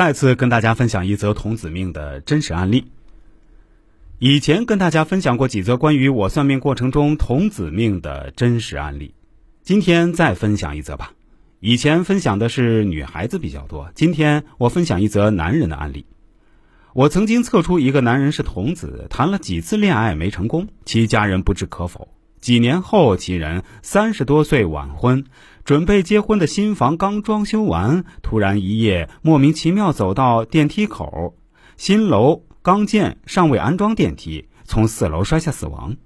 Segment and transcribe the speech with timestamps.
[0.00, 2.86] 再次跟大家分享一则童子命的真实案例。
[4.18, 9.12] 以前跟大家分享过几则关于我算命过程中童子命的真实案例，
[9.62, 11.12] 今天再分享一则吧。
[11.58, 16.06] 以前分享的是女孩子比较多，今天我分享一则男人的案例。
[16.94, 22.08] 我曾经测出一个男人是童子，谈了几次恋爱没成功，其家人不置可否。
[22.40, 25.24] 几年后，其人三十多岁晚婚。
[25.62, 31.36] 准备结婚的新房刚装修完，突然一夜莫名其妙走到电梯口，
[31.76, 35.96] 新楼刚建，尚未安装电梯，从四楼摔下死亡。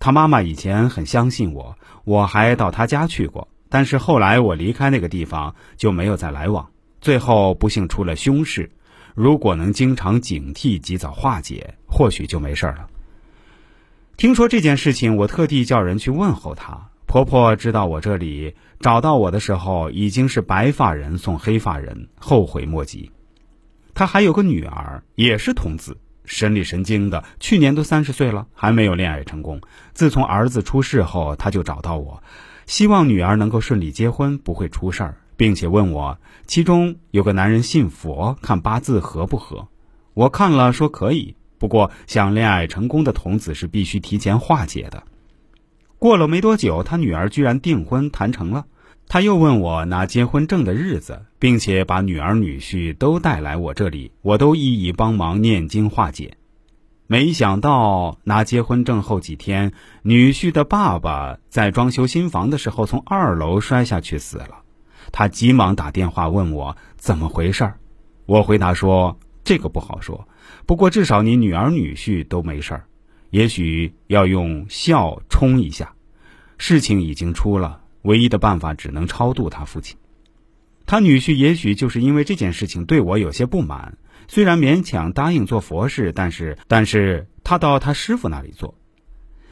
[0.00, 6.68] 他妈妈以前很相信我，我还到他家去过，但是后来我离开那个地方就没有再来往。
[7.00, 8.70] 最后不幸出了凶事，
[9.14, 12.88] 如果能经常警惕，及早化解，或许就没事了。
[14.20, 16.90] 听说这件事情，我特地叫人去问候她。
[17.06, 23.10] 婆婆知道我这里找到我的时候，已经是白发人送黑发人，后悔莫及。
[23.94, 25.96] 她还有个女儿，也是童子，
[26.26, 29.58] 神里神经的，去年都三十岁了，还没有恋爱成功。
[29.94, 32.22] 自从儿子出事后，她就找到我，
[32.66, 39.68] 希望女儿能够顺利结婚，不会出事儿，并且问我其中有个男人信佛，看八字合不合。
[40.12, 45.04] 我看了说可以，不过想恋爱成功的童子是必须提前化解的。
[45.98, 48.64] 过了没多久，他女儿居然订婚谈成了。
[49.06, 56.38] 他又问我拿结婚证的日子，并且把女儿女婿都带来我这里，我都一一帮忙念经化解。
[57.06, 64.62] 没想到拿结婚证后几天，女婿的爸爸在装修新房的时候从二楼摔下去死了。
[65.12, 67.74] 他急忙打电话问我怎么回事儿，
[68.26, 69.18] 我回答说
[69.50, 70.28] 这个不好说，
[70.64, 72.84] 不过至少你女儿女婿都没事儿。
[73.30, 75.94] 也许要用孝冲一下，
[76.56, 79.96] 事情已经出了，唯一的办法只能超度他父亲。
[80.86, 88.76] 他女婿也许就是因为这件事情对我有些不满，虽然勉强答应做佛事，但是但是他到他师傅那里做。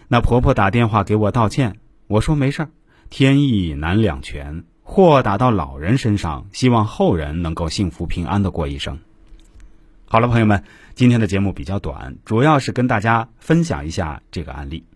[0.06, 2.70] 那婆婆打电话给我道歉，我说没事儿，
[3.10, 8.97] 天意难两全，祸打到老人身上，希望后人能够幸福平安的过一生。
[10.10, 10.64] 好了，朋友们，
[10.94, 14.86] 今天的节目比较短，主要是跟大家分享一下这个案例。